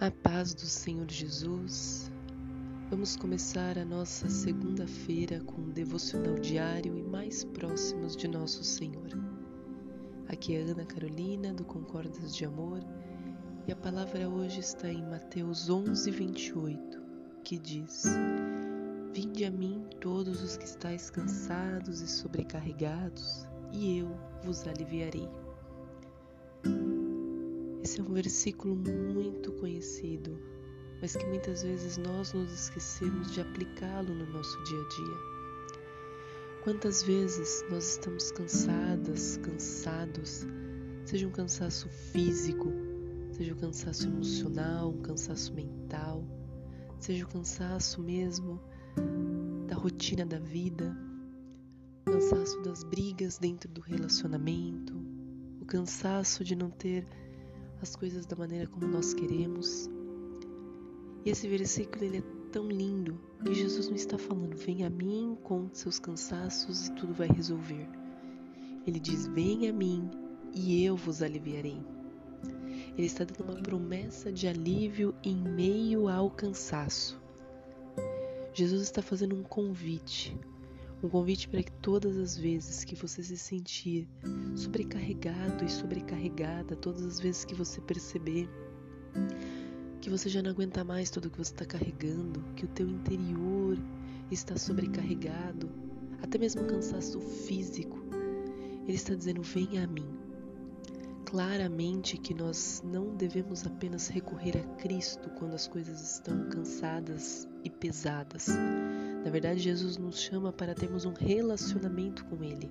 A 0.00 0.10
paz 0.10 0.54
do 0.54 0.64
Senhor 0.64 1.10
Jesus. 1.10 2.10
Vamos 2.88 3.16
começar 3.16 3.76
a 3.76 3.84
nossa 3.84 4.30
segunda-feira 4.30 5.40
com 5.40 5.60
um 5.60 5.68
devocional 5.68 6.36
diário 6.36 6.96
e 6.96 7.02
mais 7.02 7.44
próximos 7.44 8.16
de 8.16 8.26
nosso 8.26 8.64
Senhor. 8.64 9.10
Aqui 10.26 10.56
é 10.56 10.62
Ana 10.62 10.86
Carolina 10.86 11.52
do 11.52 11.66
Concordas 11.66 12.34
de 12.34 12.46
Amor 12.46 12.80
e 13.68 13.72
a 13.72 13.76
palavra 13.76 14.26
hoje 14.26 14.60
está 14.60 14.88
em 14.90 15.04
Mateus 15.04 15.68
11, 15.68 16.10
28, 16.10 17.02
que 17.44 17.58
diz: 17.58 18.04
Vinde 19.12 19.44
a 19.44 19.50
mim 19.50 19.84
todos 20.00 20.42
os 20.42 20.56
que 20.56 20.64
estáis 20.64 21.10
cansados 21.10 22.00
e 22.00 22.08
sobrecarregados, 22.08 23.46
e 23.70 23.98
eu 23.98 24.18
vos 24.42 24.66
aliviarei. 24.66 25.28
Esse 27.82 27.98
é 27.98 28.02
um 28.02 28.12
versículo 28.12 28.76
muito 28.76 29.52
conhecido, 29.52 30.38
mas 31.00 31.16
que 31.16 31.24
muitas 31.24 31.62
vezes 31.62 31.96
nós 31.96 32.32
nos 32.34 32.52
esquecemos 32.52 33.32
de 33.32 33.40
aplicá-lo 33.40 34.14
no 34.14 34.26
nosso 34.26 34.62
dia 34.64 34.78
a 34.78 34.88
dia. 34.88 35.40
Quantas 36.62 37.02
vezes 37.02 37.64
nós 37.70 37.92
estamos 37.92 38.30
cansadas, 38.32 39.38
cansados, 39.38 40.46
seja 41.06 41.26
um 41.26 41.30
cansaço 41.30 41.88
físico, 41.88 42.70
seja 43.32 43.54
um 43.54 43.56
cansaço 43.56 44.06
emocional, 44.06 44.90
um 44.90 45.00
cansaço 45.00 45.54
mental, 45.54 46.22
seja 46.98 47.24
o 47.24 47.28
um 47.28 47.30
cansaço 47.30 48.02
mesmo 48.02 48.60
da 49.66 49.74
rotina 49.74 50.26
da 50.26 50.38
vida, 50.38 50.94
o 52.06 52.12
cansaço 52.12 52.60
das 52.60 52.84
brigas 52.84 53.38
dentro 53.38 53.70
do 53.70 53.80
relacionamento, 53.80 54.94
o 55.62 55.64
cansaço 55.64 56.44
de 56.44 56.54
não 56.54 56.68
ter 56.68 57.06
as 57.80 57.96
coisas 57.96 58.26
da 58.26 58.36
maneira 58.36 58.66
como 58.66 58.86
nós 58.86 59.14
queremos. 59.14 59.88
E 61.24 61.30
esse 61.30 61.48
versículo 61.48 62.04
ele 62.04 62.18
é 62.18 62.22
tão 62.50 62.68
lindo 62.68 63.18
que 63.44 63.54
Jesus 63.54 63.88
não 63.88 63.96
está 63.96 64.18
falando: 64.18 64.56
"Venha 64.56 64.86
a 64.86 64.90
mim, 64.90 65.36
conte 65.42 65.78
seus 65.78 65.98
cansaços 65.98 66.88
e 66.88 66.92
tudo 66.94 67.14
vai 67.14 67.28
resolver". 67.28 67.88
Ele 68.86 69.00
diz: 69.00 69.26
"Venha 69.26 69.70
a 69.70 69.72
mim 69.72 70.10
e 70.54 70.84
eu 70.84 70.96
vos 70.96 71.22
aliviarei". 71.22 71.82
Ele 72.96 73.06
está 73.06 73.24
dando 73.24 73.44
uma 73.44 73.62
promessa 73.62 74.32
de 74.32 74.46
alívio 74.46 75.14
em 75.22 75.36
meio 75.36 76.08
ao 76.08 76.30
cansaço. 76.30 77.20
Jesus 78.52 78.82
está 78.82 79.00
fazendo 79.00 79.36
um 79.36 79.42
convite, 79.42 80.36
um 81.02 81.08
convite 81.08 81.48
para 81.48 81.62
que 81.62 81.72
todas 81.72 82.16
as 82.16 82.36
vezes 82.36 82.84
que 82.84 82.94
você 82.94 83.22
se 83.22 83.36
sentir 83.36 84.08
sobrecarregado 84.54 85.64
e 85.64 85.70
sobrecarregada, 85.70 86.76
todas 86.76 87.04
as 87.04 87.18
vezes 87.18 87.44
que 87.44 87.54
você 87.54 87.80
perceber 87.80 88.48
que 90.00 90.10
você 90.10 90.28
já 90.28 90.42
não 90.42 90.50
aguenta 90.50 90.84
mais 90.84 91.10
tudo 91.10 91.30
que 91.30 91.38
você 91.38 91.52
está 91.52 91.64
carregando, 91.64 92.42
que 92.54 92.64
o 92.64 92.68
teu 92.68 92.88
interior 92.88 93.78
está 94.30 94.56
sobrecarregado, 94.56 95.70
até 96.22 96.38
mesmo 96.38 96.64
cansaço 96.64 97.20
físico, 97.20 97.98
ele 98.86 98.96
está 98.96 99.14
dizendo: 99.14 99.42
venha 99.42 99.84
a 99.84 99.86
mim. 99.86 100.08
Claramente 101.26 102.16
que 102.16 102.34
nós 102.34 102.82
não 102.84 103.14
devemos 103.14 103.64
apenas 103.64 104.08
recorrer 104.08 104.56
a 104.56 104.76
Cristo 104.76 105.30
quando 105.38 105.54
as 105.54 105.68
coisas 105.68 106.14
estão 106.14 106.48
cansadas 106.48 107.48
e 107.62 107.70
pesadas 107.70 108.48
na 109.24 109.30
verdade, 109.30 109.60
Jesus 109.60 109.98
nos 109.98 110.18
chama 110.18 110.52
para 110.52 110.74
termos 110.74 111.04
um 111.04 111.12
relacionamento 111.12 112.24
com 112.24 112.42
Ele. 112.42 112.70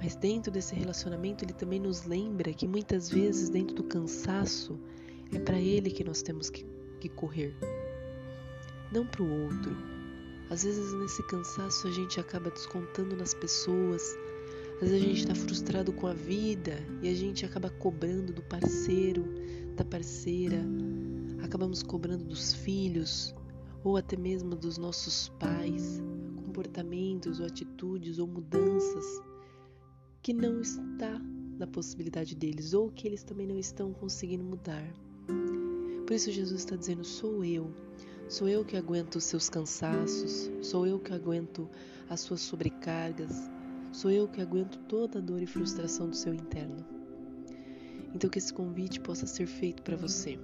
Mas 0.00 0.14
dentro 0.16 0.52
desse 0.52 0.74
relacionamento, 0.74 1.44
Ele 1.44 1.54
também 1.54 1.80
nos 1.80 2.04
lembra 2.04 2.52
que 2.52 2.68
muitas 2.68 3.08
vezes, 3.08 3.48
dentro 3.48 3.74
do 3.74 3.84
cansaço, 3.84 4.78
é 5.32 5.38
para 5.38 5.58
Ele 5.58 5.90
que 5.90 6.04
nós 6.04 6.20
temos 6.20 6.50
que, 6.50 6.66
que 7.00 7.08
correr, 7.08 7.54
não 8.92 9.06
para 9.06 9.22
o 9.22 9.44
outro. 9.44 9.74
Às 10.50 10.64
vezes, 10.64 10.92
nesse 10.92 11.22
cansaço, 11.26 11.88
a 11.88 11.90
gente 11.90 12.20
acaba 12.20 12.50
descontando 12.50 13.16
nas 13.16 13.32
pessoas, 13.32 14.02
às 14.82 14.90
vezes, 14.90 15.02
a 15.02 15.06
gente 15.06 15.20
está 15.20 15.34
frustrado 15.34 15.90
com 15.92 16.06
a 16.06 16.12
vida 16.12 16.76
e 17.00 17.08
a 17.08 17.14
gente 17.14 17.46
acaba 17.46 17.70
cobrando 17.70 18.30
do 18.30 18.42
parceiro, 18.42 19.24
da 19.74 19.84
parceira, 19.84 20.62
acabamos 21.42 21.82
cobrando 21.82 22.24
dos 22.24 22.52
filhos, 22.52 23.34
ou 23.84 23.98
até 23.98 24.16
mesmo 24.16 24.56
dos 24.56 24.78
nossos 24.78 25.28
pais, 25.38 26.02
comportamentos 26.36 27.38
ou 27.38 27.46
atitudes 27.46 28.18
ou 28.18 28.26
mudanças 28.26 29.22
que 30.22 30.32
não 30.32 30.62
está 30.62 31.20
na 31.58 31.66
possibilidade 31.66 32.34
deles 32.34 32.72
ou 32.72 32.90
que 32.90 33.06
eles 33.06 33.22
também 33.22 33.46
não 33.46 33.58
estão 33.58 33.92
conseguindo 33.92 34.42
mudar. 34.42 34.90
Por 36.06 36.14
isso 36.14 36.32
Jesus 36.32 36.60
está 36.60 36.74
dizendo: 36.74 37.04
sou 37.04 37.44
eu, 37.44 37.70
sou 38.26 38.48
eu 38.48 38.64
que 38.64 38.76
aguento 38.76 39.16
os 39.16 39.24
seus 39.24 39.50
cansaços, 39.50 40.50
sou 40.62 40.86
eu 40.86 40.98
que 40.98 41.12
aguento 41.12 41.68
as 42.08 42.20
suas 42.20 42.40
sobrecargas, 42.40 43.50
sou 43.92 44.10
eu 44.10 44.26
que 44.26 44.40
aguento 44.40 44.78
toda 44.88 45.18
a 45.18 45.22
dor 45.22 45.42
e 45.42 45.46
frustração 45.46 46.08
do 46.08 46.16
seu 46.16 46.32
interno. 46.32 46.84
Então 48.14 48.30
que 48.30 48.38
esse 48.38 48.52
convite 48.52 48.98
possa 49.00 49.26
ser 49.26 49.46
feito 49.46 49.82
para 49.82 49.96
você 49.96 50.38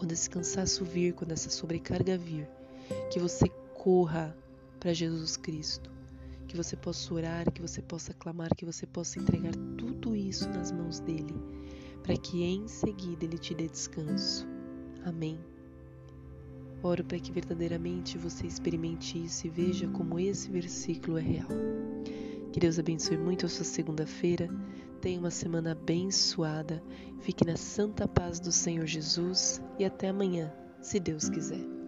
quando 0.00 0.12
esse 0.12 0.30
cansaço 0.30 0.82
vir, 0.82 1.12
quando 1.12 1.32
essa 1.32 1.50
sobrecarga 1.50 2.16
vir, 2.16 2.48
que 3.12 3.20
você 3.20 3.46
corra 3.74 4.34
para 4.80 4.94
Jesus 4.94 5.36
Cristo, 5.36 5.90
que 6.48 6.56
você 6.56 6.74
possa 6.74 7.12
orar, 7.12 7.52
que 7.52 7.60
você 7.60 7.82
possa 7.82 8.14
clamar, 8.14 8.48
que 8.56 8.64
você 8.64 8.86
possa 8.86 9.18
entregar 9.18 9.52
tudo 9.76 10.16
isso 10.16 10.48
nas 10.48 10.72
mãos 10.72 11.00
dele, 11.00 11.34
para 12.02 12.16
que 12.16 12.42
em 12.42 12.66
seguida 12.66 13.26
ele 13.26 13.36
te 13.36 13.54
dê 13.54 13.68
descanso. 13.68 14.48
Amém. 15.04 15.38
Oro 16.82 17.04
para 17.04 17.18
que 17.18 17.30
verdadeiramente 17.30 18.16
você 18.16 18.46
experimente 18.46 19.22
isso 19.22 19.48
e 19.48 19.50
veja 19.50 19.86
como 19.88 20.18
esse 20.18 20.48
versículo 20.50 21.18
é 21.18 21.20
real. 21.20 21.48
Que 22.52 22.60
Deus 22.60 22.78
abençoe 22.78 23.16
muito 23.16 23.46
a 23.46 23.48
sua 23.48 23.64
segunda-feira. 23.64 24.48
Tenha 25.00 25.18
uma 25.18 25.30
semana 25.30 25.72
abençoada. 25.72 26.82
Fique 27.20 27.46
na 27.46 27.56
santa 27.56 28.08
paz 28.08 28.40
do 28.40 28.50
Senhor 28.50 28.86
Jesus 28.86 29.62
e 29.78 29.84
até 29.84 30.08
amanhã, 30.08 30.52
se 30.80 30.98
Deus 30.98 31.28
quiser. 31.28 31.79